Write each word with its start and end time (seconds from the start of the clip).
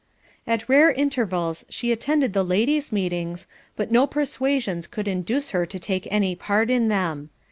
At 0.47 0.67
rare 0.67 0.91
intervals 0.91 1.63
she 1.69 1.91
attended 1.91 2.33
the 2.33 2.43
ladies' 2.43 2.91
meetings, 2.91 3.45
but 3.75 3.91
no 3.91 4.07
persuasions 4.07 4.87
could 4.87 5.07
induce 5.07 5.51
her 5.51 5.67
to 5.67 5.77
take 5.77 6.07
any 6.09 6.33
part 6.33 6.71
in 6.71 6.87
them. 6.87 7.29